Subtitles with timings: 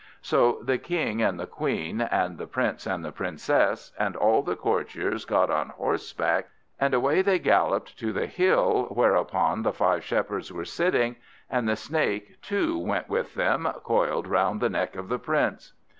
[0.23, 4.55] So the King and the Queen, and the Prince and the Princess, and all the
[4.55, 10.51] courtiers, got on horseback, and away they galloped to the hill whereupon the five Shepherds
[10.51, 11.17] were sitting,
[11.51, 15.73] and the Snake too went with them, coiled round the neck of the Prince.